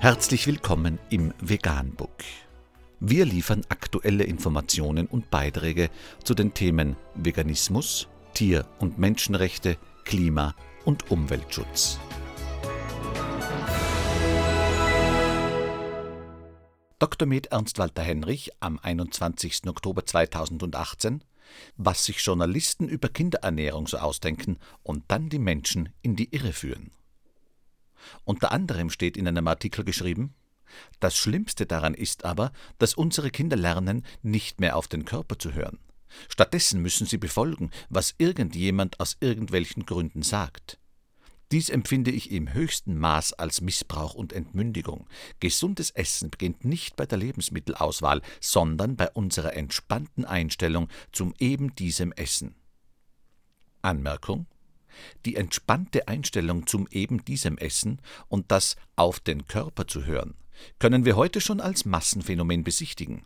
[0.00, 2.22] Herzlich willkommen im Veganbook.
[3.00, 5.90] Wir liefern aktuelle Informationen und Beiträge
[6.22, 10.54] zu den Themen Veganismus, Tier- und Menschenrechte, Klima-
[10.84, 11.98] und Umweltschutz.
[17.00, 17.26] Dr.
[17.26, 19.66] Med Ernst Walter Henrich am 21.
[19.66, 21.24] Oktober 2018
[21.76, 26.90] was sich Journalisten über Kinderernährung so ausdenken und dann die Menschen in die Irre führen.
[28.24, 30.34] Unter anderem steht in einem Artikel geschrieben,
[31.00, 35.54] das Schlimmste daran ist aber, dass unsere Kinder lernen, nicht mehr auf den Körper zu
[35.54, 35.78] hören.
[36.28, 40.78] Stattdessen müssen sie befolgen, was irgendjemand aus irgendwelchen Gründen sagt.
[41.50, 45.08] Dies empfinde ich im höchsten Maß als Missbrauch und Entmündigung.
[45.40, 52.12] Gesundes Essen beginnt nicht bei der Lebensmittelauswahl, sondern bei unserer entspannten Einstellung zum eben diesem
[52.12, 52.54] Essen.
[53.80, 54.46] Anmerkung
[55.24, 60.34] die entspannte Einstellung zum eben diesem Essen und das auf den Körper zu hören,
[60.78, 63.24] können wir heute schon als Massenphänomen besichtigen.